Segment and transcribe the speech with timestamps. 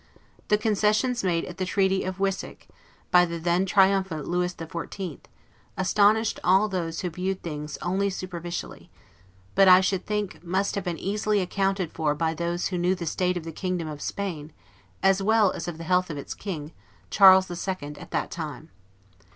[0.47, 2.67] The concessions made at the Treaty of Ryswick,
[3.11, 5.27] by the then triumphant Lewis the Fourteenth,
[5.77, 8.89] astonished all those who viewed things only superficially;
[9.53, 13.05] but, I should think, must have been easily accounted for by those who knew the
[13.05, 14.51] state of the kingdom of Spain,
[15.03, 16.71] as well as of the health of its King,
[17.11, 18.71] Charles the Second, at that time.